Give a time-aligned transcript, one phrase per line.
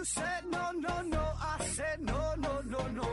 [0.00, 1.20] You said no, no, no.
[1.38, 3.06] I said no, no, no, no.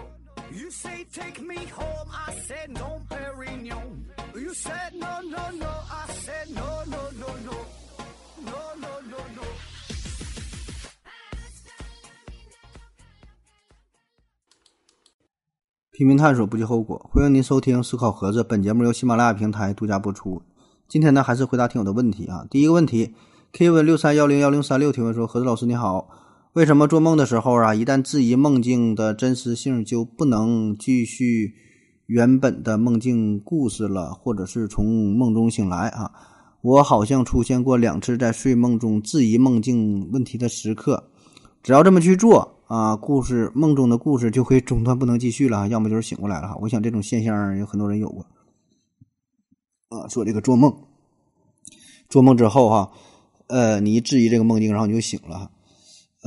[0.54, 2.08] You say take me home.
[2.10, 4.06] I said no, Perignon.
[4.34, 5.68] You said no, no, no.
[5.68, 7.52] I said no, no, no, no.
[8.40, 9.44] No, no, no, no.
[15.92, 17.10] 拼命探索，不计后果。
[17.12, 20.42] 欢迎您收听《思考盒子》，本节目由喜马拉雅平台独家播出。
[20.88, 22.48] 今天呢，还是回答听友的问题啊。
[22.50, 23.14] 第一个问题
[23.52, 26.10] ，K 问六三幺零幺零三六提问说：盒子老师你好，
[26.58, 31.54] 为什么做梦的时候啊，一旦质疑梦境的真实性，就不能继续
[32.08, 36.12] 原本的梦境故事了，或者是从梦中醒来啊？
[36.62, 41.12] 我好像出现过两次在睡梦中质疑梦境问题的时刻，
[41.62, 42.56] 只要这么去做。
[42.66, 46.58] 啊，故事梦中的故事就会中断，不能继续了，要么就是醒过来了哈。
[46.60, 48.26] 我想这种现象有很多人有过。
[49.90, 50.76] 啊，说这个做梦，
[52.10, 52.92] 做梦之后哈，
[53.46, 55.52] 呃，你一质疑这个梦境，然后你就醒了。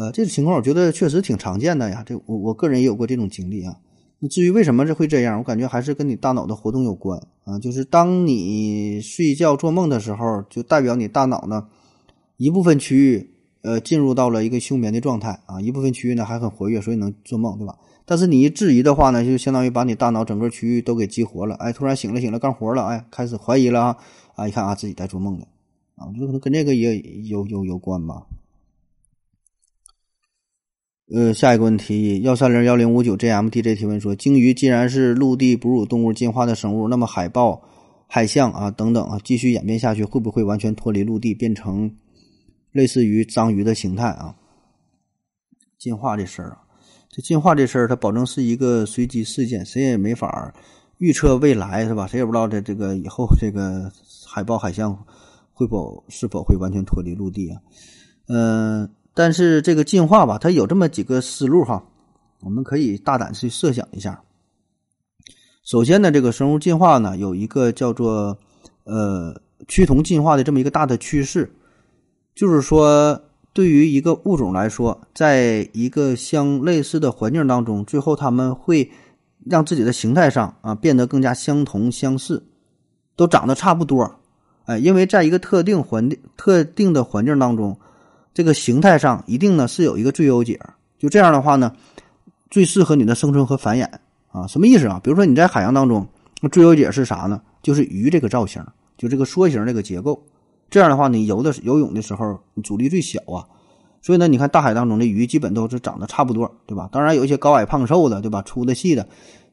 [0.00, 2.02] 呃，这种情况我觉得确实挺常见的呀。
[2.06, 3.76] 这我我个人也有过这种经历啊。
[4.18, 7.58] 那至于为什么这会这样，我感觉还是跟你大脑的活动有关啊。
[7.58, 11.66] 就是当你睡觉做梦的时候，就代表你大脑呢
[12.38, 13.30] 一部分区域。
[13.62, 17.76] 呃，进入到了一个休眠的状态啊，一部分区域呢还很活跃，所以能做梦，对吧？
[18.06, 23.96] 但是你一质疑的话呢，就相当于把你大脑整个区域都给激活了，哎，突然醒了醒了，干活了，哎，开始怀疑了啊，
[24.34, 25.44] 啊，一看啊，自己在做梦呢，
[25.96, 28.22] 啊，我觉得可能跟这个也有有有关吧。
[31.12, 37.60] 呃，下一个问题，幺三零幺零五九 JMDJ 提问说，鲸鱼既然是陆地哺乳动物进化的生物，那么海豹、
[38.06, 41.90] 海象啊等等啊，继续演变下去，会不会完全脱离陆地，变成？
[42.70, 44.36] 类似于章鱼的形态啊，
[45.76, 46.58] 进化这事儿啊，
[47.10, 50.54] 这进化这事儿，它保证是一个随机事件，谁也没法
[50.98, 52.06] 预测未来，是吧？
[52.06, 53.90] 谁也不知道这这个以后这个
[54.24, 54.96] 海豹、海象
[55.52, 57.60] 会否是否会完全脱离陆地啊？
[58.28, 61.82] 嗯，但是这个进化吧，它有这么几个思路哈，
[62.40, 64.22] 我们可以大胆去设想一下。
[65.62, 68.38] 首先呢，这个生物进化呢，有一个叫做
[68.84, 71.52] 呃趋同进化的这么一个大的趋势。
[72.34, 73.20] 就是说，
[73.52, 78.90] 对于一个物种来说，在一个相类似的环境当中，最后他们会
[79.44, 82.42] 让自己的形态上啊变得更加相同相似，
[83.16, 84.10] 都长得差不多。
[84.64, 87.78] 哎，因为在一个特定环境、特定的环境当中，
[88.32, 90.58] 这个形态上一定呢是有一个最优解。
[90.98, 91.72] 就这样的话呢，
[92.50, 93.88] 最适合你的生存和繁衍
[94.30, 94.46] 啊。
[94.46, 95.00] 什么意思啊？
[95.02, 96.06] 比如说你在海洋当中，
[96.42, 97.40] 那最优解是啥呢？
[97.62, 98.64] 就是鱼这个造型，
[98.96, 100.22] 就这个梭形这个结构。
[100.68, 103.42] 这样的话，你游的游泳的时候，你阻力最小啊，
[104.00, 106.88] 所以呢，你看大海当中的鱼基本都是长得差不多，对吧？
[106.92, 108.40] 当然有一些高矮胖瘦的，对吧？
[108.42, 109.08] 粗的细的，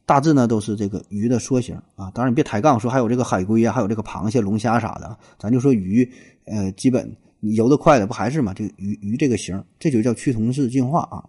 [0.05, 2.11] 大致呢都是这个鱼的缩型啊。
[2.13, 6.07] 当然你别抬杠，说还有这个海龟啊，还有这个螃蟹、龙虾啥的，咱就说鱼，
[6.45, 7.11] 呃，基本
[7.41, 8.53] 游得快的不还是嘛？
[8.53, 11.23] 这个鱼鱼这个型，这就叫趋同式进化啊。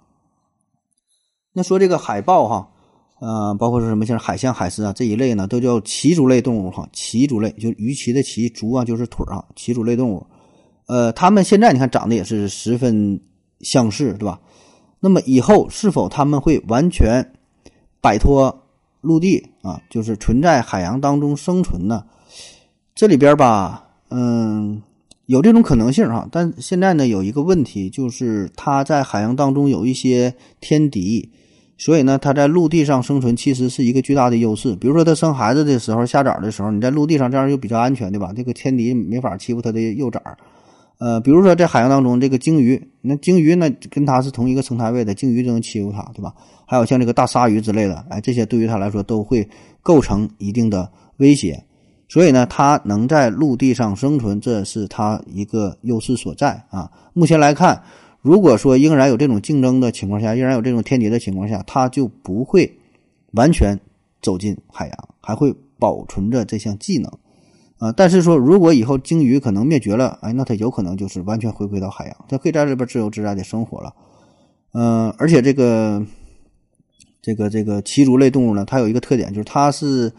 [1.52, 2.69] 那说这个海豹哈。
[3.20, 6.88] 呃，包括说什么像海象、海狮啊这一类呢，都叫鳍足类动物哈。
[6.92, 10.24] 鳍足类就鱼鳍的鳍，足啊就是腿啊，鳍足类动物。
[10.86, 13.20] 呃，它们现在你看长得也是十分
[13.62, 14.40] 相似，对吧？
[15.00, 17.32] 那么以后是否他们会完全
[18.00, 18.66] 摆脱
[19.00, 22.04] 陆地啊，就是存在海洋当中生存呢？
[22.94, 24.80] 这里边吧，嗯，
[25.28, 26.26] 有这种可能性哈。
[26.32, 31.30] 但现在呢，有一个问题，就是它在海洋当中有一些天敌。
[31.76, 34.74] 所以呢，它在陆地上生存其实是一个巨大的优势。
[34.76, 38.32] 比如说，它生孩子的时候、下崽的时候，你在陆地上这样就比较安全，对吧？
[38.34, 40.20] 这个天敌没法欺负它的幼崽。
[40.98, 46.34] 呃，比如说在海洋当中，这个鲸鱼，那鲸鱼呢跟它是同一个生态位的，鲸鱼就能欺负它，对吧？
[46.66, 49.48] 还有像这个大鲨鱼之类的，哎，这些对于它来说都会
[49.80, 51.62] 构成一定的威胁。
[52.08, 56.91] 所以呢，它能在陆地上生存，这是它一个优势所在啊。
[57.12, 57.82] 目前来看。
[58.20, 62.76] 如果说仍然有这种竞争的情况下，仍然有这种天敌的情况下，它就不会
[63.30, 63.78] 完全
[64.20, 67.10] 走进海洋，还会保存着这项技能
[67.78, 67.93] 啊。
[67.93, 73.94] 但是说，如果以后鲸鱼可能灭绝了，哎，那它有可能就是完全回归到海洋，它可以在这边自由自在的生活了。
[74.72, 76.05] 嗯，而且这个
[77.22, 80.12] 这个这个鳍足类动物呢，它有一个特点，就是它是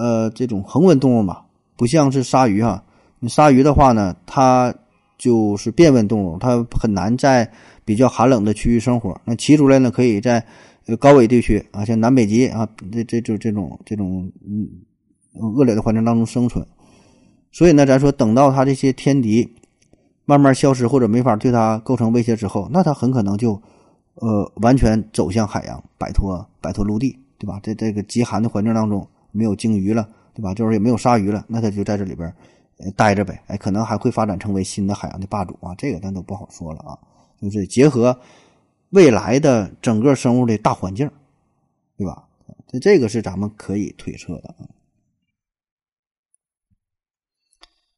[0.00, 1.42] 呃这种恒温动物嘛，
[1.76, 2.82] 不像是鲨鱼哈。
[3.18, 4.74] 你鲨鱼的话呢，它
[5.18, 7.50] 就是变温动物，它很难在
[7.84, 9.20] 比较寒冷的区域生活。
[9.26, 10.42] 那鳍足类呢，可以在
[10.98, 14.66] 高纬地区啊，像南北极啊，这这就这种这种嗯
[15.54, 16.66] 恶劣的环境当中生存。
[17.52, 19.46] 所以呢，咱说等到它这些天敌
[20.24, 23.60] 慢慢消失或者没法对它构成威胁之后，那它很可能就
[24.14, 27.60] 呃完全走向海洋，摆脱摆脱陆地，对吧？
[27.62, 30.52] 在这个极寒的环境当中，没有鲸鱼了，对吧？
[30.54, 32.32] 就是也没有鲨鱼了，那它就在这里边。
[32.96, 36.98] 待着呗，哎，可能还会发展成为新的海洋的霸主啊，这个咱都不好说了啊。
[37.38, 38.18] 就是结合
[38.88, 41.10] 未来的整个生物的大环境，
[41.98, 42.24] 对吧？
[42.68, 44.64] 这这个是咱们可以推测的啊。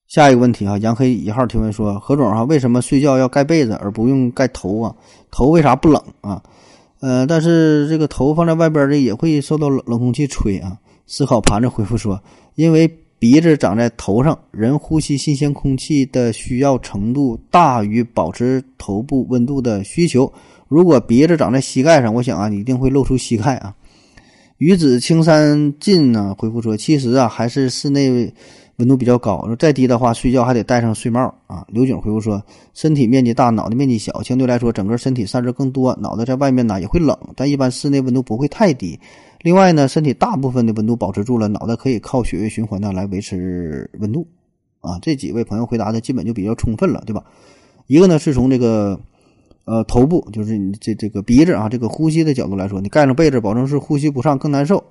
[0.08, 4.96] 下一个问题啊，杨黑一号提问说：何总啊，为什么睡觉要盖被子而不用盖头啊？
[5.30, 6.42] 头为啥不冷啊？
[6.98, 10.80] 呃，但是这个头放在外边的也会受到冷冷空气吹啊。
[11.06, 12.22] 思考盘子回复说：
[12.54, 12.88] 因为
[13.18, 20.32] 鼻子长在头上，人呼吸新鲜空气的需要程度大于保持头部温度的需求。
[20.68, 23.74] 如果鼻子长在膝盖上，我想啊，你一定会露出膝盖啊。
[24.58, 28.32] 鱼子青山近呢回复说：其实啊，还是室内。
[28.76, 31.64] 温度比较高，再低的话，睡觉还得戴上睡帽啊。
[31.68, 38.98] 刘景回复说：“身体面积大，脑袋面积小，相对来说，整个身体散热更多，脑袋在外面呢也会冷，但一般室内温度不会太低。
[39.42, 44.26] 另外呢，身体大部分的温度保持住了，脑袋可以靠血液循环呢来维持温度
[44.80, 47.24] 啊。”这几位朋友回答的基本就比较充分了，对吧？
[47.88, 49.00] 一个呢是从这个
[49.64, 54.84] 呃头部，就是你这这个鼻子啊，这个呼吸的角度来说，你盖上被子，保证是呼吸不上，更难受。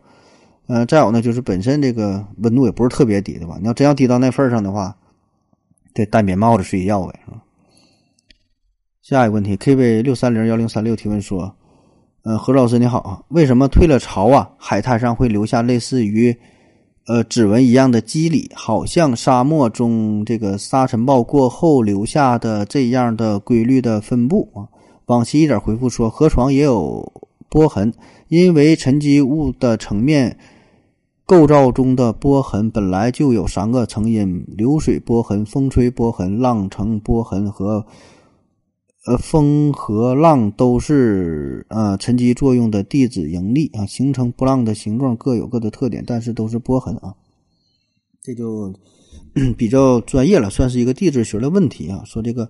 [0.67, 3.57] 呃，再有呢，就是本身这个温度也不是特别低的吧？
[3.61, 4.97] 你要真要低到那份上的话，
[5.93, 7.41] 得戴棉帽子睡觉呗，是吧？
[9.01, 11.55] 下一个问题，KV 六三零幺零三六提问说：，
[12.23, 16.37] 呃，何老师你好啊，为什么退了潮啊，海滩上会留下类似于
[17.07, 24.69] 呃指纹一样的肌理，好像沙漠中这个沙尘暴过后留下的这样的规律的分布啊？
[25.07, 27.11] 往期一点回复说，河床也有
[27.49, 27.91] 波痕，
[28.27, 30.37] 因为沉积物的层面。
[31.25, 37.85] 构造中的波痕本来就有三个成因：流水波痕、风吹波痕、浪层波痕和
[39.05, 47.13] 呃风和浪都是呃沉积作用的地质应力啊，形成波浪的形状各有各的特点，但是都是波痕啊。
[48.21, 48.71] 这就
[49.57, 52.03] 比较专业了，算是一个地质学的问题啊。
[52.05, 52.47] 说这个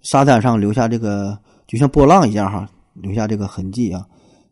[0.00, 4.06] 沙滩上留下这个就像波浪一样哈，留下这个痕迹啊。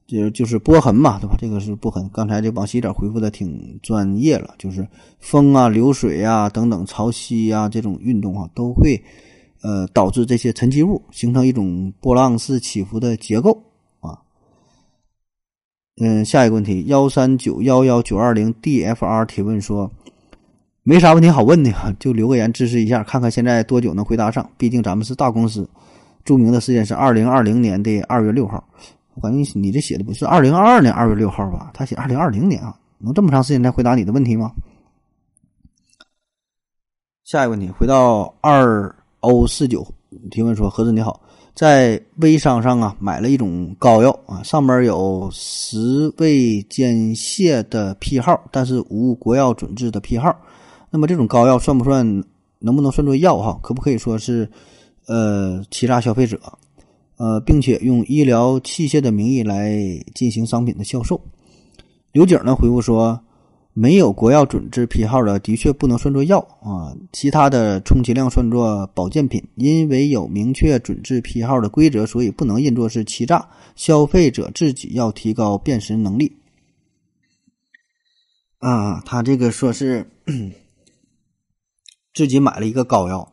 [0.04, 1.36] 就就是波痕嘛，对吧？
[1.38, 2.06] 这个是波痕。
[2.12, 4.86] 刚才这往西点回复的挺专业了，就是
[5.20, 9.02] 风啊、流水啊等等潮汐啊这种运动啊，都会
[9.62, 13.62] 呃导致这些沉积物形成一种波浪式起伏的结构
[14.00, 14.18] 啊。
[15.96, 19.90] 嗯，下一个问题幺三九幺幺九二零 DFR 提问说，
[20.82, 24.48] 没啥问题好问的呀， 就留个言支持一下，看看现在多久能回答上。
[24.56, 25.68] 毕竟咱们是大公司，
[26.24, 28.62] 著名的时间是二零二零年的二月六号。
[29.14, 31.70] 我感觉你这写的不是二零二二年二月六号吧？
[31.74, 34.52] 他写二零二零年啊，能这么长时间来回答你的问题吗？
[37.24, 39.84] 下一个问题，回到二 O 四九
[40.30, 41.20] 提问说：何子你好，
[41.54, 50.32] 在微商上啊买了一种膏药啊，上面有十味间泻的批号，但是无国药准字的批号。
[50.90, 52.22] 那么这种膏药算不算？
[52.64, 53.58] 能不能算作药哈？
[53.60, 54.48] 可不可以说是
[55.08, 56.38] 呃欺诈消费者？
[57.16, 59.76] 呃，并且用医疗器械的名义来
[60.14, 61.20] 进行商品的销售。
[62.12, 63.20] 刘景呢回复说，
[63.74, 66.94] 没有国药准字批号的，的确不能算作药啊。
[67.12, 73.48] 其他的充其量算作保健品，因为有明确准字批号的规则，所以不能认作是欺诈。
[73.74, 76.36] 消费者自己要提高辨识能力。
[78.58, 80.06] 啊，他这个说是
[82.12, 83.32] 自己买了一个膏药，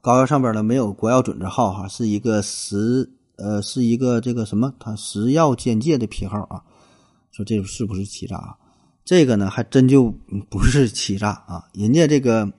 [0.00, 3.10] 膏药上边呢没有国药准字号哈，是一个食。
[3.36, 6.62] 呃，是一个这个什么，它食药监界的批号啊？
[7.32, 8.36] 说这是不是欺诈？
[8.36, 8.56] 啊？
[9.04, 10.12] 这个呢，还真就
[10.48, 11.64] 不是欺诈啊！
[11.72, 12.50] 人家这个，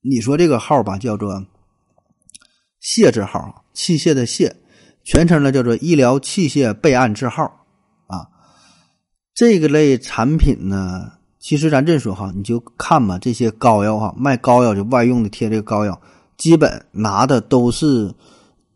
[0.00, 1.44] 你说这个号吧，叫做
[2.80, 4.52] “械字号”，器械的“械”，
[5.04, 7.44] 全称呢叫做“医疗器械备案字号”
[8.06, 8.28] 啊。
[9.34, 16.00] 这个类产品呢，其实咱这么说哈，你就看吧，这些膏药哈，卖膏药就外用的贴这个膏药，
[16.36, 18.14] 基本拿的都是。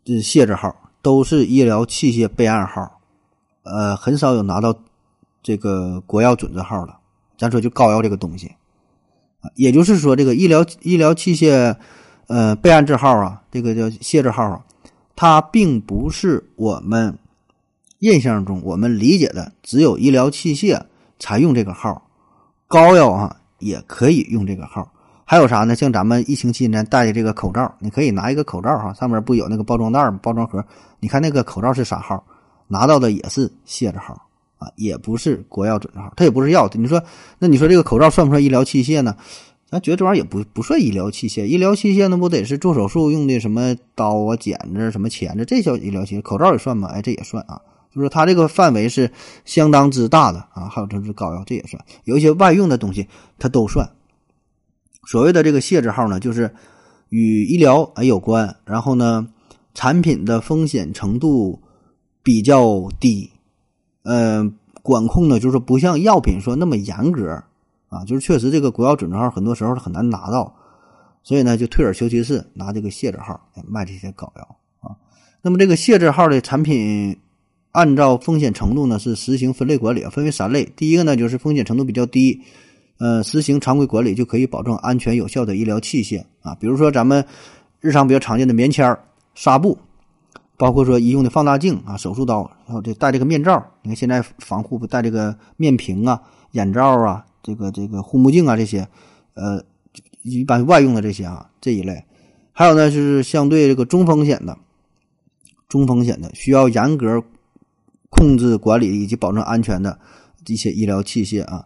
[0.05, 2.99] 这械字号都是医疗器械备案号，
[3.63, 4.77] 呃，很少有拿到
[5.43, 6.95] 这个国药准字号的。
[7.37, 8.55] 咱说就膏药这个东西，
[9.55, 11.75] 也就是说，这个医疗医疗器械
[12.27, 14.63] 呃备案字号啊，这个叫械字号啊，
[15.15, 17.17] 它并不是我们
[17.99, 20.81] 印象中我们理解的只有医疗器械
[21.19, 22.07] 才用这个号，
[22.67, 24.89] 膏药啊也可以用这个号。
[25.25, 25.75] 还有啥呢？
[25.75, 30.19] 像咱们疫情期间戴的这个口罩，你可以拿一个口罩哈，上面不有那个包装袋吗？
[30.21, 30.63] 包装盒，
[30.99, 32.23] 你看那个口罩是啥号？
[32.67, 34.21] 拿到的也是械字号
[34.75, 36.69] 也不是国药准字号，它也不是药。
[36.73, 37.03] 你说，
[37.39, 39.15] 那你说这个口罩算不算医疗器械呢？
[39.69, 41.45] 咱觉得这玩意儿也不不算医疗器械。
[41.45, 46.21] 医疗器械那不得是做手术用的什么刀啊、剪子、什么钳子，这叫医疗器械。
[46.21, 46.89] 口罩也算吗？
[46.89, 47.59] 哎，这也算啊。
[47.95, 49.09] 就是它这个范围是
[49.45, 50.69] 相当之大的啊。
[50.69, 51.83] 还有就是膏药，这也算。
[52.03, 53.07] 有一些外用的东西，
[53.39, 53.89] 它都算。
[55.07, 56.53] 所谓的这个械字号呢，就是
[57.09, 59.27] 与医疗啊有关，然后呢，
[59.73, 61.59] 产品的风险程度
[62.21, 63.31] 比较低，
[64.03, 64.49] 呃，
[64.81, 67.41] 管控呢就是不像药品说那么严格
[67.89, 70.53] 啊，就是确实这个国药准字号很多时候是很难拿到，
[71.23, 74.95] 所以呢就退而求其次，拿这个械字号卖这些膏药啊。
[75.41, 77.17] 那么这个械字号的产品，
[77.71, 80.65] 按照风险程度呢是实行分类管理，分为三类。
[80.75, 82.41] 第一个呢就是风险程度比较低，
[82.97, 87.25] 呃，实行常规管理就可以保证安全有效的医疗器械啊，比如说咱们
[87.79, 88.97] 日常比较常见的棉签
[89.33, 89.77] 纱布。
[90.55, 93.65] 包括说医用的放大镜啊、手术刀，然后这戴这个面罩。
[93.81, 98.87] 你看现在防护不戴这个面屏啊、眼罩啊、这个这个护目镜啊这些，
[99.33, 99.63] 呃，
[100.21, 102.03] 一般外用的这些啊这一类。
[102.51, 104.55] 还有呢，就是相对这个中风险的、
[105.67, 107.23] 中风险的，需要严格
[108.11, 109.99] 控制管理以及保证安全的
[110.45, 111.65] 一些医疗器械啊，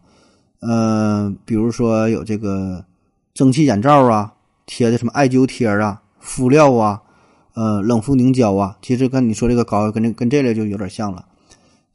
[0.62, 2.86] 呃，比如说有这个
[3.34, 4.34] 蒸汽眼罩啊、
[4.66, 7.04] 贴的什么艾灸贴啊、敷料啊。
[7.58, 11.28] 呃，冷敷凝胶啊，其实跟你说这个膏跟这跟这类就有点像了。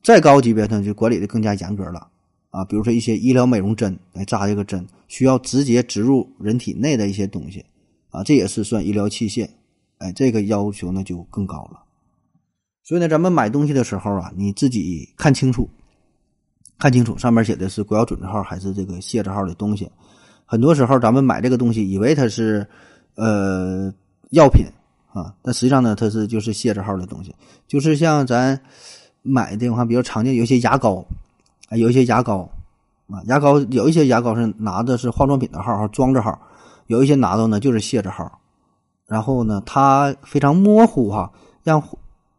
[0.03, 2.09] 再高级别呢，就管理的更加严格了
[2.51, 2.65] 啊。
[2.65, 7.65] 比如说一些医疗美容针来扎这个针，需要直接植入人体内的一些东西
[8.11, 9.49] 啊，这也是算医疗器械。
[9.99, 11.79] 哎，这个要求呢就更高了。
[12.83, 15.71] 所以呢，咱们买东西的时候啊，你自己看清楚，
[16.77, 19.89] 看清楚上面写的是国药准字号还是这个械字号的东西。
[20.45, 22.67] 很多时候咱们买这个东西，以为它是
[23.15, 23.95] 呃
[24.31, 24.67] 药品。
[25.13, 27.35] 啊，但实际上呢，它是就是谢字号的东西，
[27.69, 28.59] 就是像咱
[29.21, 31.05] 买的话比较常见，有一些牙膏，
[31.69, 32.49] 啊，有一些牙膏，
[33.09, 36.41] 啊，牙膏有一些牙膏是拿的是化妆品的号，装着号，
[36.87, 38.41] 有一些拿到呢就是谢字号，
[39.07, 41.31] 然后呢，它非常模糊哈，
[41.63, 41.83] 让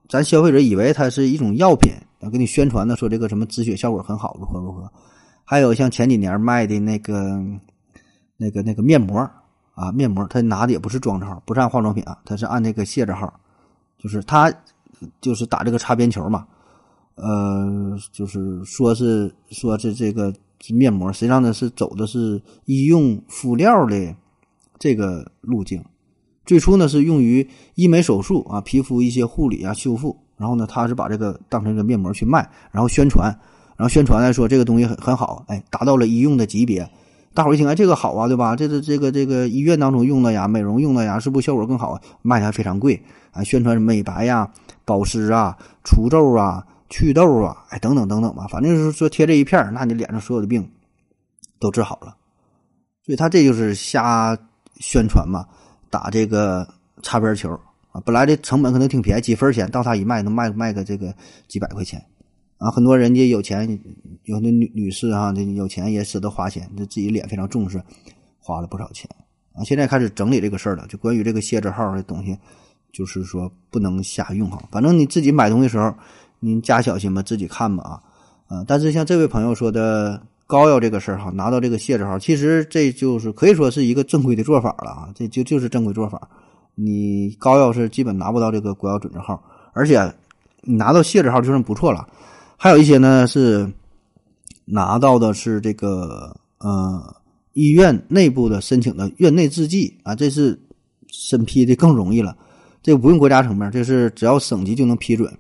[0.10, 4.92] 咱消费者以为它是一种药品，啊，给你宣传的说这个什么止血效果很好，如何如何，
[5.46, 7.40] 还有像前几年卖的那个
[8.36, 9.30] 那个那个面膜。
[9.76, 13.34] 啊，面膜他拿的也不是装着号，不是按化妆品啊，他是按那个卸着号，
[13.98, 14.54] 就是他
[15.20, 16.46] 就是打这个擦边球嘛，
[17.16, 20.32] 呃，就是说是说是这个
[20.70, 24.16] 面膜，实际上呢是走的是医用敷料的
[24.78, 25.84] 这个路径，
[26.46, 33.28] 最初呢是用于医美手术啊，皮肤一些护理啊修复，然后呢他是把这个当成一个面膜去卖，然后宣传，
[33.76, 36.88] 然后宣传来说这个东西很很好，哎，达到了医用的级别。
[37.34, 38.56] 大伙一听，哎，这个好啊，对吧？
[38.56, 42.00] 这是这个这个医院当中用的呀，美容用的呀，是不是效果更好？
[42.22, 43.44] 卖的还非常贵啊！
[43.44, 44.52] 宣传美白呀、
[44.86, 48.46] 保湿啊、除皱啊、祛痘啊，哎，等等等等吧。
[48.48, 50.70] 反正是说贴这一片那你脸上所有的病
[51.60, 52.16] 都治好了。
[53.04, 54.38] 所以他这就是瞎
[54.80, 55.46] 宣传嘛，
[55.90, 56.68] 打这个
[57.02, 57.50] 擦边球
[57.92, 58.00] 啊。
[58.06, 61.12] 本来的成本可能挺便宜，几分钱，到他一卖能卖卖个这个
[61.48, 62.00] 几百块钱。
[62.64, 63.78] 啊，很多人家有钱，
[64.24, 67.84] 有的女女士哈，这有钱也舍得花钱，这自己脸非常重视，
[68.40, 69.10] 花了不少钱
[69.54, 69.66] 啊。
[69.66, 72.38] 现在开始整理这个事儿了，就关于这个械字号的东西，
[72.94, 74.64] 就是说不能瞎用哈。
[74.72, 75.94] 反正你自己买东西时候，
[76.40, 78.00] 您加小心吧，自己看吧啊。
[78.48, 86.30] 啊，但是像这位朋友说的膏药这个事儿哈，拿到这个械字号，其实这就是可以说是一个正规的做法了啊，这就就是正规做法。
[86.76, 89.44] 你膏药是基本拿不到这个国药准字号，
[89.74, 90.14] 而且
[90.62, 92.08] 你拿到械字号就算不错了。
[92.58, 93.70] 还有一些呢是
[94.66, 97.16] 拿到的是这个呃
[97.54, 100.58] 医院内部的申请的院内制剂啊，这是
[101.08, 102.36] 审批的更容易了，
[102.82, 105.32] 这不用国家层面，这是只要省级就能批准。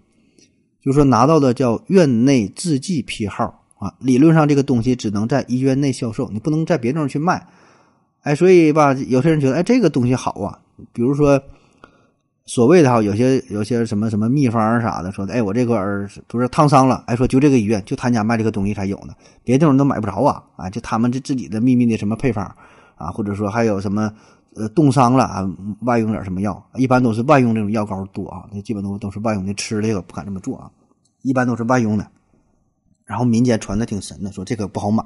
[0.81, 7.47] 就是说拿到的叫院内制剂批号啊，理论上这个东西只能在医院内销售，你不能在别地方去卖。
[8.21, 10.59] 哎，所以吧，有些人觉得哎这个东西好啊，
[10.91, 11.41] 比如说。
[12.45, 19.13] 所谓的哈，有些有些什么什么秘方啥的，说的，哎，我这个儿不是烫伤了，哎，说就这个医院就他家卖这个东西才有呢，
[19.45, 22.43] 别的地方都买不着啊，啊，就他们这自己的秘密的什么配方
[22.95, 24.11] 啊，或者说还有什么
[24.55, 25.49] 呃冻伤了啊，
[25.83, 30.69] 外用点什么药，一般都是外用这种药膏多啊，那基本都都是外用的，吃这个不敢这么做啊，
[31.21, 32.05] 一般都是外用的，
[33.05, 35.01] 然后民间传的挺神的，说这个不好买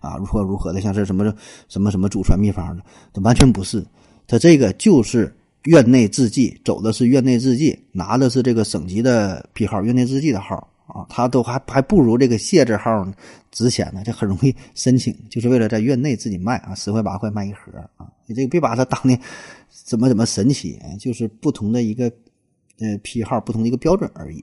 [0.00, 1.34] 啊，如何如何的，像是什么
[1.68, 3.84] 什么什么祖传秘方的，这完全不是，
[4.26, 5.34] 他这个就是。
[5.68, 10.56] 院内制剂走的是院内制剂，拿的是这个省级的批号，院内制剂的号
[10.86, 13.06] 啊，他都还还不如这个谢字号
[13.50, 19.18] 值钱呢，这很容易申请，就是为了在院内自己卖啊，十块八块卖一盒啊，你这个别把它当的
[19.68, 22.10] 怎么怎么神奇，就是不同的一个
[22.78, 24.42] 呃批号，不同的一个标准而已。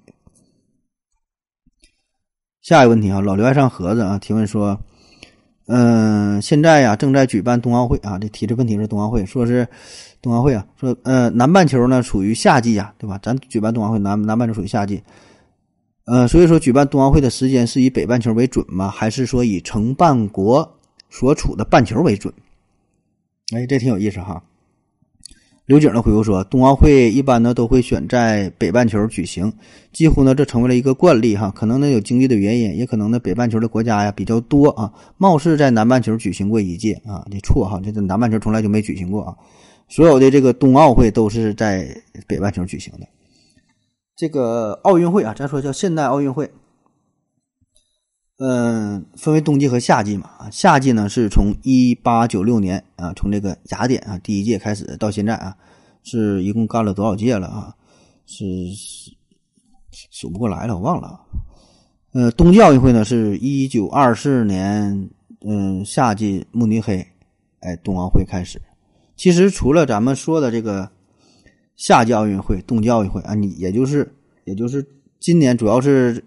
[2.61, 4.79] 下一个问题啊，老刘爱上盒子啊，提问说，
[5.67, 9.67] 嗯，现在呀正在举办冬奥会啊，这提这问题是冬奥会，说是。
[10.21, 13.19] 冬奥会啊，说呃南半球呢处于夏季呀，对吧？
[13.21, 15.03] 咱举办冬奥会南南半球属于夏季，
[16.05, 18.89] 呃，所以说举办冬奥会的时间是以北半球为准吗？
[18.89, 20.79] 还是说以承办国
[21.11, 22.33] 所处的半球为准？
[23.53, 24.41] 哎，这挺有意思哈。
[25.65, 29.51] 刘景呢回复说，冬奥会一般呢都会选在北半球举行，
[29.91, 31.51] 几乎呢这成为了一个惯例哈。
[31.55, 39.35] 可能呢有经济的原因，也可能呢北半球的国家呀比较多啊，貌似在南半球举行过一届啊，你错哈，这这南半球从来就没举行过啊。
[39.89, 43.07] 所有的这个冬奥会都是在北半球举行的。
[44.15, 46.47] 这个奥运会啊，咱说叫现代奥运会。
[48.37, 50.29] 嗯，分为冬季和夏季嘛。
[50.37, 55.55] 啊，夏季呢是从一八九六年啊，从这个雅典啊第一届开始到现在啊，
[56.03, 57.73] 是一共干了多少届了啊？
[58.25, 58.43] 是
[60.11, 61.21] 数不过来了，我忘了。
[62.11, 65.09] 呃，冬季奥运会呢是一九二四年，
[65.47, 67.07] 嗯，夏季慕尼黑，
[67.61, 68.61] 哎，冬奥会开始。
[69.15, 70.89] 其实除了咱们说的这个
[71.77, 74.13] 夏季奥运会、冬季奥运会啊，你也就是
[74.43, 74.85] 也就是
[75.21, 76.21] 今年主要是。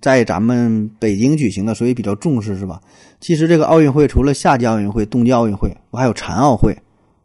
[0.00, 2.80] 在咱们北京举行的，所以比较重视，是吧？
[3.20, 6.76] 其实这个奥运会除了夏季奥运会、冬季奥运会，不还有残奥会，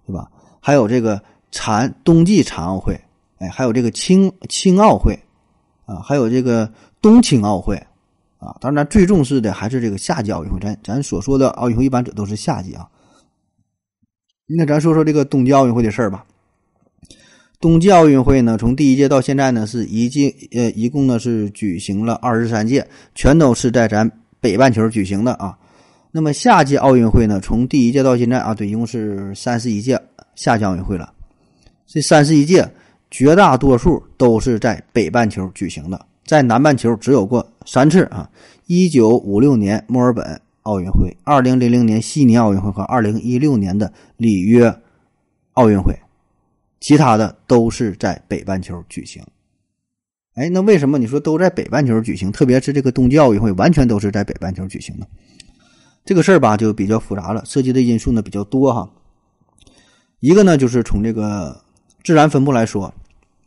[0.06, 0.30] 对吧？
[0.60, 1.22] 还有这个
[1.52, 3.00] 残冬季残奥会，
[3.40, 5.18] 哎，还有这个青青奥会，
[5.86, 6.72] 啊，还有这个
[7.02, 7.76] 冬青奥会，
[8.38, 10.60] 啊，当然最重视的还是这个夏季奥运会。
[10.60, 12.88] 咱咱所说的奥运会一般指都是夏季啊。
[14.46, 16.26] 那咱说说这个冬季奥运会的事儿吧。
[17.62, 25.58] 冬季奥运会呢，从第一届到现在呢，是一届呃，一共呢是举行了二十三届，全都是在咱北半球举行的啊。
[26.10, 30.02] 那么夏季奥运会呢，从第一届到现在啊，对，一共是三十一届
[30.36, 31.12] 夏季奥运会了。
[31.86, 32.66] 这三十一届
[33.12, 38.30] 绝大多数都是在北半球举行的，在南半球只有过三次啊。
[38.68, 44.74] 一九五六年墨尔本奥运会，二零零零年悉尼奥运会和二零一六年的里约
[45.56, 45.94] 奥运会。
[46.80, 49.22] 其他的都是在北半球举行，
[50.36, 52.32] 哎，那为什么你说都在北半球举行？
[52.32, 55.08] 特别是这个冬季奥运会，完全都是在北半球举行的，
[56.06, 58.90] 这个事儿吧就比较复杂了，涉及的因素呢比较多哈。
[60.22, 61.64] 一个呢就是从这个
[62.04, 62.94] 自然分布来说，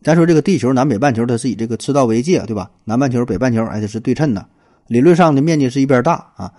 [0.02, 2.70] 咱说这个地球南北半球它是以这个赤道为界，对吧？
[2.84, 4.46] 南半球、北半球哎它是对称的，
[4.88, 6.52] 理论上的面积是一边大啊，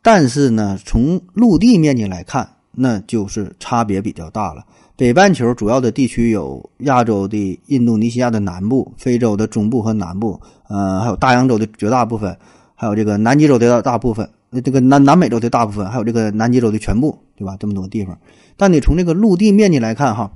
[0.00, 4.64] 但是呢从陆地面积来看，那就是差别比较大了。
[4.96, 12.36] 北半球主要的地区有亚洲的印度尼西亚的南部、非洲的中部和南部，呃，还有大洋洲的绝大部分，
[12.76, 14.28] 还有这个南极洲的大部分，
[14.64, 17.56] 这个南南美洲的大部分，还有这个南极洲的全部，对吧？
[17.58, 18.16] 这么多地方，
[18.56, 20.30] 但你从这个陆地面积来看，哈，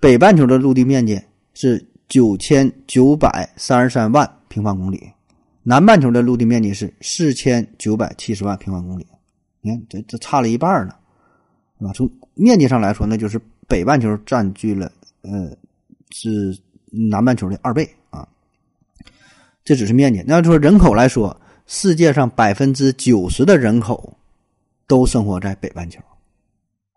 [0.00, 1.20] 北半球的陆地面积
[1.52, 5.10] 是九千九百三十三万平方公里，
[5.64, 9.06] 南半球的陆地面积是四千九百七十万平方公里，
[9.60, 10.94] 你看这这差了一半呢，
[11.78, 11.92] 是吧？
[11.94, 14.90] 从面积上来说，那就是北半球占据了，
[15.22, 15.50] 呃，
[16.10, 16.56] 是
[17.10, 18.26] 南半球的二倍啊。
[19.64, 20.22] 这只是面积。
[20.26, 24.16] 那要说人口来说，世界上百分之九十的人口
[24.86, 26.00] 都生活在北半球，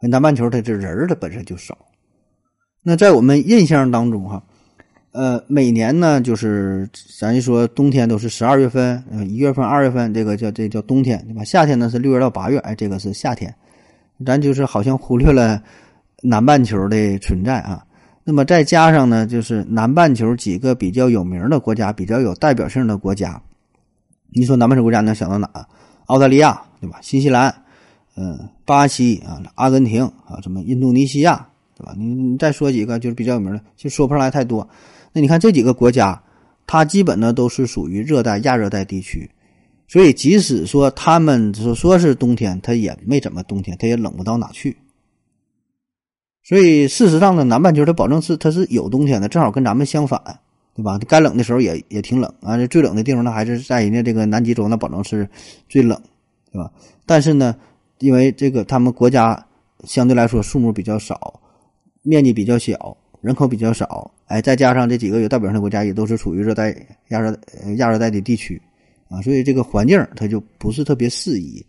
[0.01, 1.77] 南半球它这人儿它本身就少。
[2.83, 4.43] 那在我们印象当中，哈，
[5.11, 11.43] 呃，每年呢，就是咱一说冬天都是十二月份，呃，一月份、二月份，这个叫这叫冬天，对吧？
[11.43, 13.53] 夏天呢是六月到八月，哎，这个是夏天。
[14.25, 15.61] 咱就是好像忽略了
[16.21, 17.83] 南半球的存在啊。
[18.23, 23.41] 那么再加上呢，就是南半球几个比较有名的国家、比较有代表性的国家。
[24.29, 25.49] 你说南半球国家能想到哪？
[26.07, 26.99] 澳大利亚对吧？
[27.01, 27.53] 新西兰，
[28.15, 31.93] 嗯，巴西啊，阿根廷啊，什么印度尼西亚对吧？
[31.97, 34.67] 你你再说几个就是比较有名的，就说不上来太多。
[35.13, 36.21] 那你看这几个国家，
[36.65, 39.29] 它基本呢都是属于热带、亚热带地区。
[39.87, 44.75] 所以，即使说他们说说是冬天，它也没怎么冬天，它也冷不到哪去。
[46.43, 50.21] 所以，事实上呢，南半球它保证是它是有冬天的，正好跟咱们相反，
[50.75, 50.99] 对吧？
[51.07, 52.57] 该冷的时候也也挺冷啊。
[52.57, 55.29] 这最冷的地方呢，还是在人家这个南极洲，那保证是
[55.69, 55.97] 最冷，
[56.51, 56.69] 对吧？
[57.05, 57.55] 但是呢，
[57.99, 59.47] 因为这个他们国家
[59.85, 61.39] 相对来说数目比较少，
[62.01, 66.75] 面积比较小，人口比较少，哎，再加上这几个有代表性的国家也都是处于热带、
[67.07, 67.37] 亚热、
[67.77, 68.61] 亚热带的地区。
[69.09, 71.65] 啊，所以这个环境它就不是特别适宜。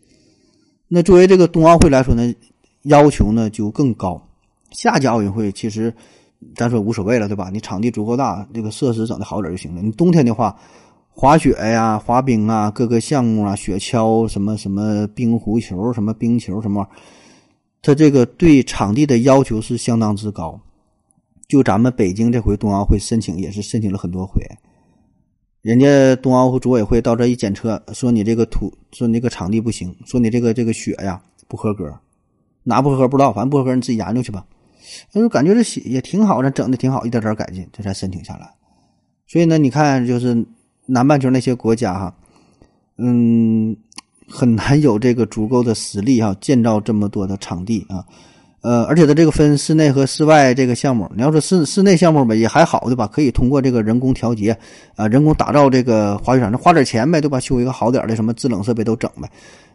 [0.88, 2.34] 那作为这个冬奥会来说呢，
[2.82, 4.20] 要求呢就更高。
[4.70, 5.92] 夏季奥运会其实
[6.54, 7.50] 咱说无所谓了，对吧？
[7.52, 9.82] 你场地足够大，这个设施整的好点就行了。
[9.82, 10.56] 你冬天的话，
[11.10, 16.86] 滑雪呀、滑冰啊，各个项目啊，雪橇什么什么冰壶球、什么冰球什么，
[17.82, 20.60] 它这个对场地的要求是相当之高。
[21.48, 24.42] 就咱们北京这回冬奥会申请也是申请了很多回。
[25.68, 31.94] 人家冬奥会组委会到这一检测，说你这个土，说你这个场地不行，说你这个这个雪呀不合格，
[32.62, 34.46] 哪不合格不知道，反正不合格你自己研究去吧。
[35.12, 38.50] 他说感觉这雪也挺好的，整的挺好，一点点改进，这才申请下来。
[39.26, 40.42] 所以呢，你看就是
[40.86, 42.14] 南半球那些国家哈，
[42.96, 43.76] 嗯，
[44.26, 48.06] 很难有这个足够的实力哈，建造这么多的场地啊。
[48.60, 53.06] 呃，而且它这个分室内和室外这个项目，你要说室室内项目吧，也还好对吧？
[53.06, 54.56] 可以通过这个人工调节，
[54.96, 57.38] 啊，人工打造这个滑雪场，那花点钱呗，对吧？
[57.38, 59.30] 修一个好点的什么制冷设备都整呗。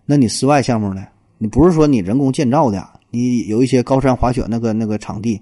[0.05, 1.05] 那你室外项目呢？
[1.37, 5.41] 你不是说你人工建造的，你有一些高山滑雪那个那个场地，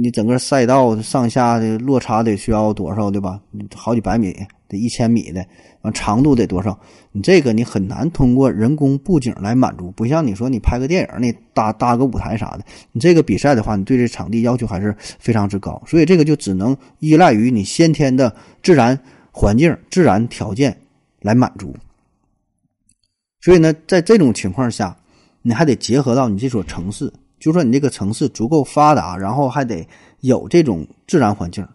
[0.00, 3.40] 你整个赛道上下的落差得需要多少，对吧？
[3.74, 4.34] 好几百米，
[4.68, 5.44] 得一千米的。
[5.82, 6.78] 完长度得多少？
[7.12, 12.64] 你这个你很难通过人工布景来满足，不像你说你拍个电影，你搭搭个舞台啥的。
[12.92, 18.98] 你这个比赛的话，你对这场地要求还是非常之高，所以这个就只能依赖于你先天的自然
[19.30, 20.74] 环境、自然条件
[21.20, 21.76] 来满足。
[23.42, 24.96] 所以呢，在这种情况下，
[25.42, 29.86] 你还得结合到你这所城市，就说你这个城市足够发达，然后还得
[30.20, 31.68] 有这种自然环境，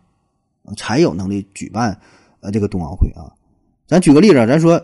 [0.75, 1.95] 才有能力举办
[2.41, 3.31] 呃这个冬奥会啊。
[3.87, 4.81] 咱举个例子，咱说，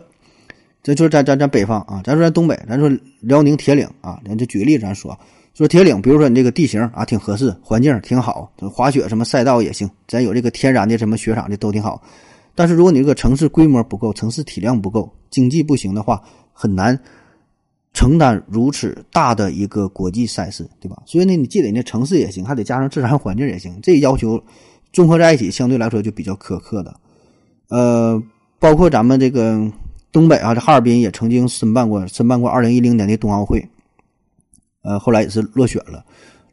[0.82, 2.90] 咱说咱咱咱北方啊，咱说咱东北，咱说
[3.20, 5.18] 辽宁铁岭啊，咱就举个例子，咱说
[5.54, 12.02] 说铁岭，比如说你这个地形啊挺合适，环境挺好，滑雪什么赛道也行，咱有这个天然的什么雪场的都挺好。
[12.54, 16.98] 但是如果你这个城市规模不够，城市体量不够，经济不行的话，很难
[17.92, 21.02] 承担如此大的一个国际赛事，对吧？
[21.06, 24.42] 所以呢，你既得那城市也行，还得加上自然环境也行，这要求
[24.92, 26.94] 综合在一起，相对来说就比较苛刻的，
[27.68, 28.22] 呃。
[28.58, 29.70] 包括咱们这个
[30.10, 33.62] 东北啊，这哈尔滨也曾经申办过申办过二零一零年的冬奥会，
[34.80, 36.02] 呃，后来也是落选了。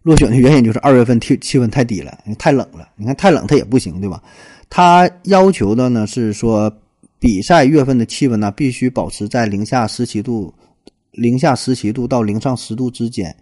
[0.01, 2.89] 落选的原因就是二月份气气温太低了，太冷了。
[2.97, 4.21] 你看太冷它也不行，对吧？
[4.69, 6.71] 他要求的呢是说，
[7.19, 10.53] 比赛月份的气温呢必须保持在零下十七度，
[11.11, 13.33] 零下十七度到零上十度之间。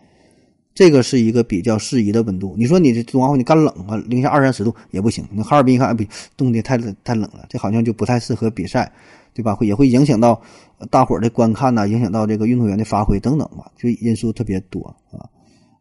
[0.73, 2.55] 这个是一个比较适宜的温度。
[2.57, 5.23] 你说你这冬奥你干冷啊，零下二三十度也不行。
[5.33, 6.07] 那哈尔滨一看，比
[6.37, 8.91] 冻的太太冷了，这好像就不太适合比赛，
[9.33, 9.53] 对吧？
[9.53, 10.41] 会也会影响到
[10.89, 15.27] 大伙儿的观看呐，影响到这个运动员的发挥等等吧，就因素特别多啊。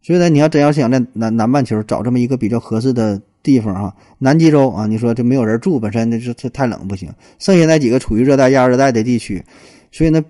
[0.03, 7.09] 所以呢，你要真要想在南南半球找这么一个比较合适的地方啊，南极洲啊，你说这没有人住，本身那是这太冷不行。
[7.39, 9.45] 剩下那几个处于热带亚热带的地区，
[9.93, 10.25] 所以呢。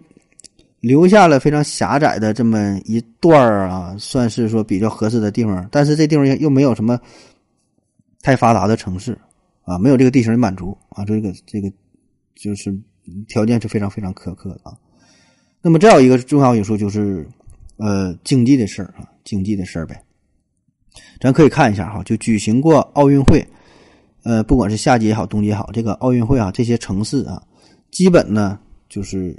[0.81, 6.99] 留下了非常狭窄的这么一段儿啊，算是说比较合适的地方，但是这地方又没有什么
[8.23, 9.16] 太发达的城市
[9.64, 11.71] 啊，没有这个地形的满足啊，这个这个
[12.35, 12.75] 就是
[13.29, 14.73] 条件是非常非常苛刻的啊。
[15.61, 17.29] 那么再有一个重要因素就是
[17.77, 20.03] 呃经济的事儿啊，经济的事儿呗。
[21.21, 23.47] 咱可以看一下哈，就举行过奥运会，
[24.23, 27.43] 呃，不管是夏季也好，冬季也好，这个奥运会啊，这些城市啊，
[27.90, 29.37] 基本呢就是。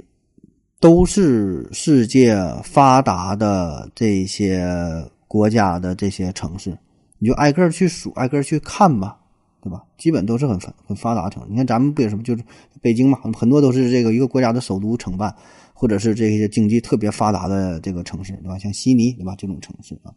[0.82, 4.66] 都是世界发达的这些
[5.28, 6.76] 国家的这些城市，
[7.20, 9.16] 你就挨个去数，挨个去看吧，
[9.62, 9.80] 对吧？
[9.96, 11.48] 基本都是很很发达城市。
[11.48, 12.22] 你看咱们不也是么？
[12.24, 12.42] 就是
[12.80, 15.32] 北京嘛，很多都是这个一个国家的首都承办，
[15.72, 18.58] 或者是这些经济特别发达的这个城市，对吧？
[18.58, 19.36] 像悉尼，对吧？
[19.38, 20.10] 这种城市啊，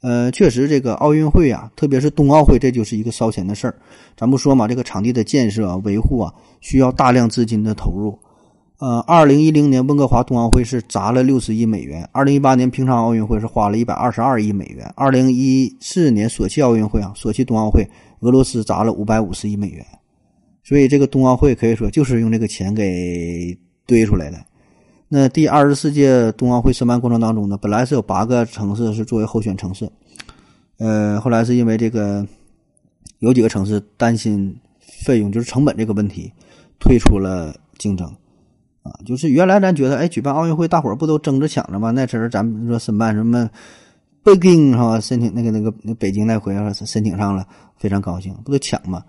[0.00, 3.74] 呃，确实这个奥运会啊，特别是冬奥会，这就是一个烧钱的事儿。
[4.16, 8.16] 咱不说嘛，这个场地的建设、维护啊，需要大量资金的投入。
[8.78, 17.88] 呃，二零一零年温哥华冬奥会是砸了六十亿美元，二零一八年平昌奥运会是花了一百二十二亿美元，二零一四年索契奥运会啊，索契冬奥会
[18.20, 19.86] 俄罗斯砸了五百五十亿美元，
[20.64, 23.56] 所以这个冬奥会可以说就是用这个钱给
[23.86, 24.38] 堆出来的。
[25.08, 29.88] 那第二十四届冬奥会申办过程当中呢，本来是有八个城市是作为候选城市，
[30.78, 32.26] 呃，后来是因为这个
[33.20, 36.32] 有几个城市担心费用就是成本这个问题，
[36.80, 38.12] 退出了竞争。
[38.82, 41.90] 啊，就是原来咱觉得，哎，举办奥运会，大伙儿不都争着抢着吗？
[41.92, 43.48] 那时候咱们说申办什么
[44.22, 45.00] 北京是吧？
[45.00, 49.04] 申请那个那个那北京那回申请上了，非常高兴，不都抢吗？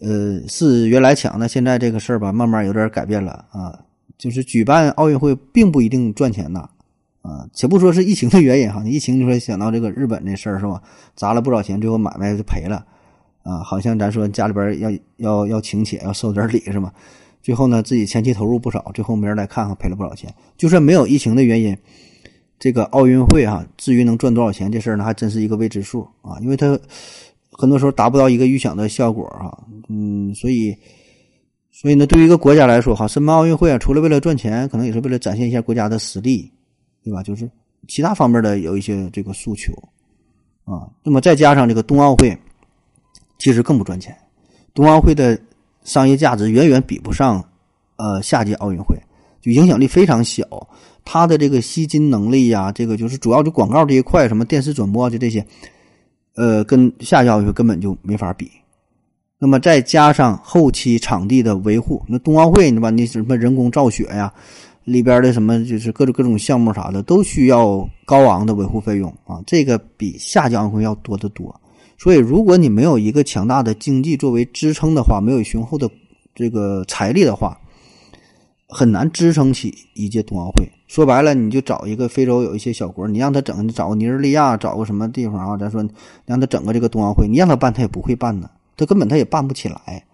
[0.00, 3.78] 呃，是原来抢那，现在这个事儿吧，慢慢有点改变了啊。
[4.18, 6.68] 就是举办奥运会并不一定赚钱呐，
[7.22, 10.80] 啊，且不说是疫情的原因哈，疫情你说想到这个日本那事儿是吧？
[11.16, 12.84] 砸了不少钱，最后买卖就赔了
[13.42, 16.92] 啊，好像咱说家里边要要要请帖，要收点礼是吗？
[17.44, 20.34] 最后呢，自己前期投入不少，最后没人来看看，赔了不少钱。
[20.56, 21.76] 就算没有疫情的原因，
[22.58, 26.38] 这个奥运会哈，至于能赚多少钱这事儿呢，还真是一个未知数啊。
[26.40, 26.80] 因为它
[27.50, 29.62] 很多时候达不到一个预想的效果哈。
[29.90, 30.74] 嗯，所以，
[31.70, 36.50] 所以呢，对于一个国家来说哈，申办奥运会啊，除了为了赚钱，可能也是为了展现一下国家的实力，
[37.04, 37.22] 对吧？
[37.22, 37.46] 就是
[37.86, 39.70] 其他方面的有一些这个诉求
[40.64, 40.88] 啊。
[41.02, 42.34] 那么再加上这个冬奥会，
[43.38, 44.16] 其实更不赚钱。
[44.72, 45.38] 冬奥会的。
[45.84, 47.44] 商业价值远远比不上，
[47.96, 48.96] 呃，夏季奥运会
[49.40, 50.44] 就影响力非常小，
[51.04, 55.46] 它的这个吸金能力呀，这个就是主要就广告这一块，什么电视转播就这些，
[56.34, 58.50] 呃，跟夏季奥运会根本就没法比。
[59.38, 62.88] 那么再加上后期场地的维护，那冬奥会你吧？
[62.88, 64.32] 你什么人工造雪呀，
[64.84, 71.54] 里边的什么就是各种各种项目啥的，都需要高昂的维护费用啊，这个比夏季奥运会要多得多。
[71.98, 75.90] 所以，如果你没有一个强大的经济作为支撑的话，没有雄厚的
[76.34, 77.58] 这个财力的话，
[78.68, 80.68] 很难支撑起一届冬奥会。
[80.86, 85.56] 说白了，你就找一个非洲有一些小国，你让他整，找个尼日利亚，找个什么地方啊？
[85.56, 85.84] 咱说
[86.26, 90.04] 让他整个这个冬奥会，你让他办，他也不会办呢，他根本他也办不起来。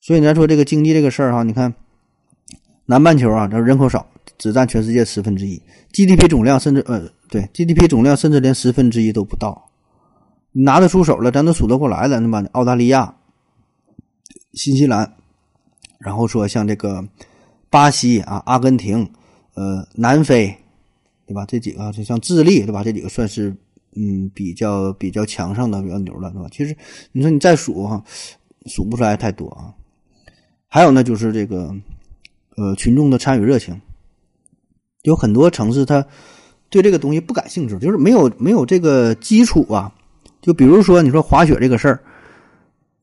[0.00, 1.74] 所以咱说这个经济这个事儿哈，你看。
[2.90, 4.06] 南半球啊，这人口少，
[4.38, 5.60] 只占全世界十分之一
[5.92, 9.67] ，GDP 总量甚至呃，对 GDP 总量甚至连十分之一都不到。
[10.64, 13.14] 拿得出手了，咱都数得过来了，那么澳大利亚、
[14.52, 15.14] 新西兰，
[15.98, 17.06] 然后说像这个
[17.70, 19.08] 巴西啊、阿根廷、
[19.54, 20.56] 呃、南非，
[21.26, 21.44] 对吧？
[21.46, 22.82] 这几个就像智利，对吧？
[22.82, 23.54] 这几个算是
[23.94, 26.46] 嗯比较比较强盛的、比较牛了，是吧？
[26.50, 26.76] 其实
[27.12, 28.02] 你说你再数哈，
[28.66, 29.74] 数不出来太多啊。
[30.66, 31.74] 还有呢，就是这个。
[32.60, 33.80] 呃，群众的参与热情，
[35.02, 36.04] 有很多城市他
[36.68, 39.94] 对这个东西不感兴趣，就是没有没有这个基础啊。
[40.40, 42.00] 就比如说，你说滑雪这个事儿，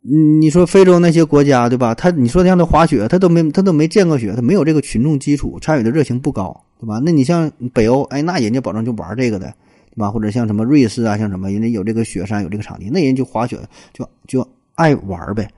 [0.02, 1.94] 你说非洲那些国家对吧？
[1.96, 7.00] 他你说让他滑雪，他都没他都没见过雪，他没有这个群众基础，参与的热情不高，对吧？
[7.04, 9.54] 那你像北欧，哎，那人家保证就玩这个的，
[9.94, 10.12] 对吧？
[10.12, 13.60] 或者像什么瑞士啊，像什么人家有这个雪山，有这个场地，那人就滑雪
[13.94, 15.50] 就就爱玩呗。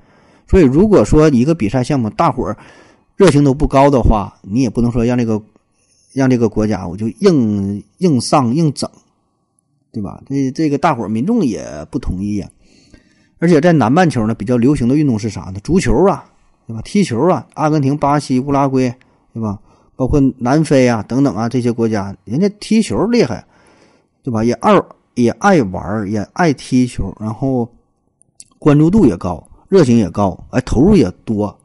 [0.47, 2.57] 所以，如果说一个比赛项目，大伙儿。
[3.17, 5.41] 热情都不高的话，你也不能说让这个
[6.13, 8.87] 让这个国家我就硬硬上硬整，
[9.91, 10.21] 对吧？
[10.27, 12.49] 这这个大伙民众也不同意呀。
[13.39, 15.59] 而且在南半球呢，比较流行的运动是啥呢？
[15.63, 16.25] 足球啊，
[16.65, 16.81] 对吧？
[16.83, 18.93] 踢球啊，阿根廷、巴西、乌拉圭，
[19.33, 19.59] 对吧？
[19.95, 23.45] 包括南非啊等等啊这些国家，人家踢球厉害，
[24.23, 24.43] 对吧？
[24.43, 24.73] 也爱
[25.15, 27.69] 也爱玩，也爱踢球，然后
[28.59, 31.57] 关注度也高，热情也高，哎，投入也多。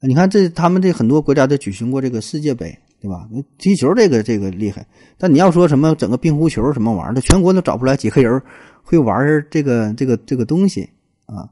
[0.00, 3.28] 你看，这他们这很多国家都举行过这个世界杯，对吧？
[3.30, 8.42] 那踢球这个这个厉害，但你要说什么整个冰壶球什么玩意儿的，全国都找不出来几个人
[8.82, 10.88] 会玩这个这个这个东西
[11.26, 11.48] 啊。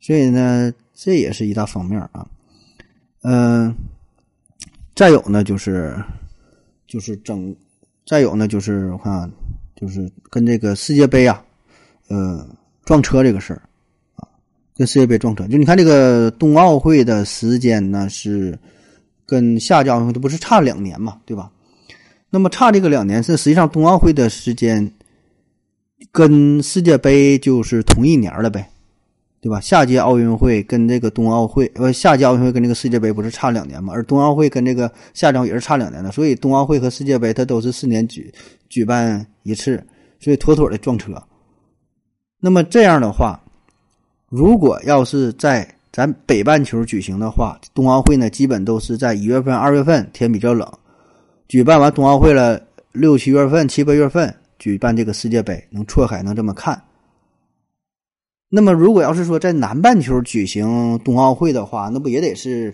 [0.00, 2.26] 所以呢，这也是一大方面啊。
[3.22, 3.74] 嗯，
[4.94, 5.94] 再有呢，就是
[6.86, 7.54] 就是整，
[8.06, 9.30] 再有呢，就是我看
[9.76, 11.44] 就是跟这个世界杯啊，
[12.08, 12.46] 呃，
[12.84, 13.62] 撞车这个事儿。
[14.76, 18.58] 跟世界杯撞车，就你看这个冬奥会的时间呢，是
[19.30, 21.48] 跟夏季奥运会，这不是差两年嘛，对吧？
[22.30, 24.92] 那么差这个两年是实际上冬奥会的时间
[26.10, 28.68] 跟世界杯就是同一年了呗，
[29.40, 29.60] 对吧？
[29.60, 33.92] 夏季奥运会跟这个冬奥会，呃，夏季奥运会跟这个世界杯不是差两年嘛？
[33.94, 38.34] 而冬奥会跟这个夏季也是差两年的，所以冬奥会和世界杯它都是四年举
[38.68, 39.80] 举办一次，
[40.18, 41.14] 所以妥妥的撞车。
[42.40, 43.40] 那么这样的话。
[44.32, 50.70] 如果要是在咱北半球举行的话，冬奥会呢，基本都是在一月份、二月份，天比较冷。
[51.48, 52.60] 举办完冬奥会了，
[52.92, 56.80] 六七月份、七八月份举办这个世界杯，能错开，能这么看。
[58.48, 62.72] 那么，如果要是说在南半球举行冬奥会的话，那不也得是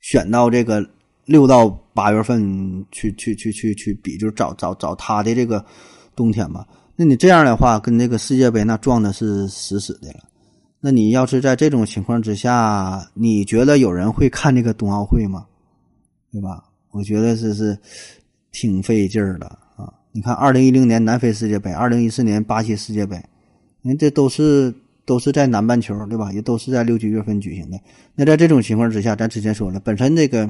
[0.00, 0.86] 选到这个
[1.24, 5.64] 六到八月份去去去去去比，就是找找找他的这个
[6.14, 6.66] 冬天嘛？
[6.96, 10.20] 那你这样的话，跟这个世界杯那撞的是死死的了。
[10.86, 15.46] 那你要是在这种情况之下，你觉得有人会看这个冬奥会吗？
[16.30, 16.62] 对吧？
[16.90, 17.78] 我觉得这是
[18.52, 19.90] 挺费劲儿的啊！
[20.12, 23.18] 你看，二零一零年南非世界杯，二零一四年巴西世界杯，
[23.80, 24.74] 那这都是
[25.06, 26.30] 都是在南半球，对吧？
[26.34, 27.80] 也都是在六七月份举行的。
[28.14, 30.46] 那在这种情况之下，咱之前说了，本身这个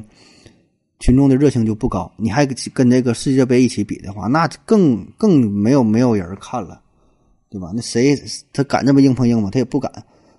[0.98, 6.80] 群众的热情就不高，你还跟这个世界杯一起比的话，那更更没有没有人看了，
[7.48, 7.70] 对吧？
[7.72, 8.20] 那谁
[8.52, 9.48] 他敢这么硬碰硬吗？
[9.52, 9.92] 他也不敢。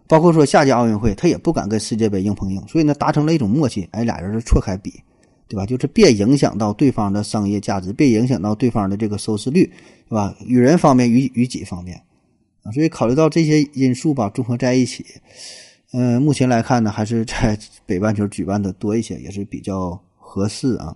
[0.08, 4.94] 包括说夏季奥运会，他也不敢跟世界杯硬碰硬，所以呢，达成了一种默契，哎，俩人就错开比，
[5.48, 5.66] 对吧？
[5.66, 9.64] 就是别影响到对方的商业价值，别影响到对方的这个收视率，
[10.08, 10.36] 是吧？
[10.46, 12.00] 与人方面，与与己方面，
[12.64, 15.04] 啊，所以考虑到这些因素吧，综合在一起，
[15.92, 20.96] 嗯，目前来看呢，还是在北半球举办的多一些，也是比较合适啊。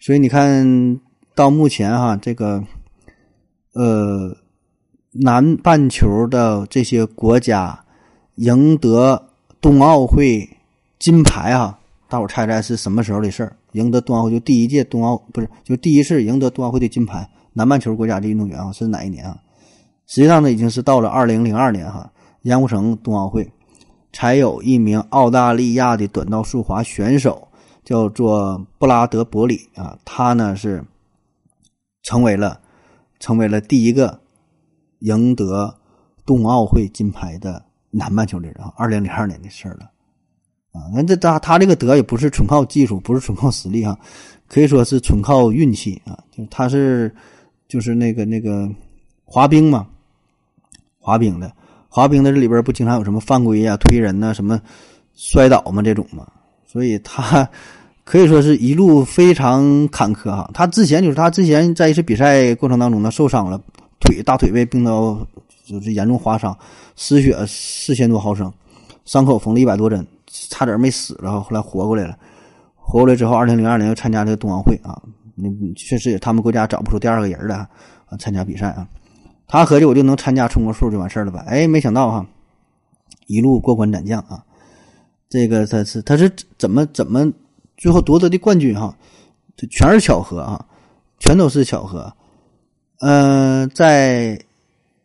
[0.00, 0.98] 所以你看
[1.34, 2.64] 到目前哈，这个，
[3.74, 4.34] 呃。
[5.12, 7.84] 南半球的这些国家
[8.36, 10.48] 赢得冬奥会
[11.00, 13.56] 金牌啊，大伙猜猜是什么时候的事儿？
[13.72, 19.36] 赢得冬奥会就第一届冬奥不是就第一次赢得冬奥会的金牌，南半球国家的运动员啊是哪一年啊？
[20.06, 23.50] 实际上呢，已经是到了二零零二年哈，盐湖城冬奥会
[24.12, 27.48] 才有一名澳大利亚的短道速滑选手
[27.84, 30.84] 叫做布拉德伯里啊，他呢是
[32.04, 32.60] 成为了
[33.18, 34.20] 成为了第一个。
[35.00, 35.74] 赢得
[36.24, 39.90] 冬奥会金牌的南半球的人啊，二零零二年的事儿了。
[40.72, 40.88] 啊。
[40.94, 43.98] 那这他他这个得也不是纯靠技术，不是纯靠实力哈，
[44.48, 46.18] 可以说是纯靠运气啊。
[46.30, 47.14] 就他是
[47.68, 48.68] 就是那个那个
[49.24, 49.86] 滑冰嘛，
[50.98, 51.52] 滑冰的
[51.88, 54.60] 滑冰的这里边不经常有什么犯规呀、推人呐、什么
[55.14, 56.26] 摔倒嘛这种嘛，
[56.64, 57.48] 所以他
[58.04, 60.48] 可以说是一路非常坎坷哈。
[60.54, 63.60] 他之前就是他之前在一次比赛过程当中呢受伤了，
[64.10, 65.26] 腿大腿被冰刀
[65.64, 66.56] 就是严重划伤，
[66.96, 68.52] 失血四千多毫升，
[69.04, 72.16] 伤口缝了一百多针，差点没死了，后来活过来了。
[72.74, 75.00] 活过来之后，二零零二年又参加这个冬奥会啊，
[75.36, 77.68] 那确实他们国家找不出第二个人来啊，
[78.18, 78.88] 参加比赛啊。
[79.46, 81.44] 他合计我就能参加冲个数就完事儿了吧？
[81.46, 82.26] 哎，没想到哈，
[83.26, 84.44] 一路过关斩将啊，
[85.28, 87.32] 这个他是他是怎么怎么
[87.76, 88.96] 最后夺得的冠军哈？
[89.56, 90.66] 这全是巧合啊，
[91.18, 92.12] 全都是巧合。
[93.00, 94.38] 嗯，在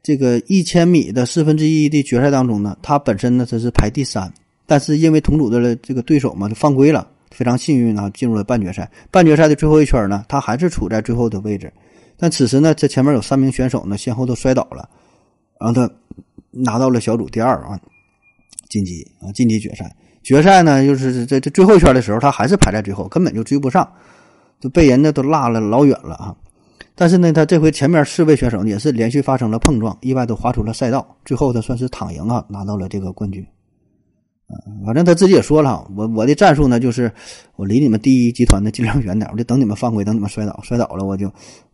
[0.03, 4.31] 这个一千米的四分之一的决赛当中呢，他本身呢他是排第三，
[4.65, 8.91] 但是因为同组的这个对手嘛就犯规了，非常幸运啊进入了半决赛。
[9.09, 11.71] 半决赛的最后一圈呢，他还是处在最后的位置。
[12.17, 14.89] 但此时呢，这前面有三名选手呢先后都摔倒了，
[15.59, 15.89] 然后他
[16.51, 17.79] 拿到了小组第二啊，
[18.69, 19.89] 晋级啊晋级决赛。
[20.21, 23.89] 决赛呢，就是在这最后一圈的时候，他还是排在最后，根本就追不上，
[24.59, 26.35] 就被人家都落了老远了啊。
[26.97, 33.45] 但是呢，他这回前面四位选手也是连续发生了碰撞，意外都滑出了赛道，最后他算是躺赢啊，拿到了这个冠军。
[34.85, 37.11] 反正他自己也说了，我我的战术呢，就是
[37.57, 41.29] 我离你们第一集团的尽量远点，我就等你们犯规，等你们摔倒，摔倒了我就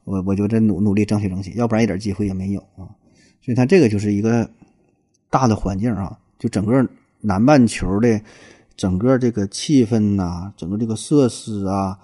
[0.06, 2.90] 我我就再努努力争取争取，要不然一点机会也没有啊。
[3.46, 4.50] 所以他这个就是一个
[5.30, 6.84] 大的环境啊，就整个
[7.20, 8.20] 南半球的
[8.76, 11.96] 整个这个气氛呐，整个这个设施啊。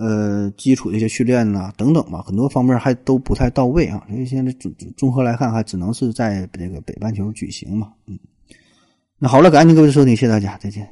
[0.00, 4.02] 呃，基础的一些训练呐，等等吧，很多方面还都不太到位啊。
[4.08, 7.92] 所以现在综综合来看，还只能是在这个北半球举行嘛。
[8.06, 8.18] 嗯，
[9.18, 10.88] 那好了，感谢各位收听，谢谢大家，再见。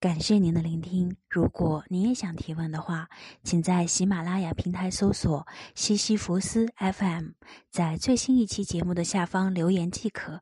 [0.00, 1.14] 感谢您的聆听。
[1.30, 3.08] 如果您也想提问的话，
[3.44, 7.26] 请在喜马拉雅平台搜索“西西弗斯 FM”，
[7.70, 10.40] 在最新一期节目的下方留言即可。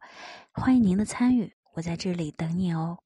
[0.53, 2.97] 欢迎您的参与，我在这里等你哦。